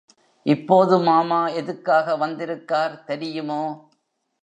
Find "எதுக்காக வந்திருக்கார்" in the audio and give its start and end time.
1.53-3.03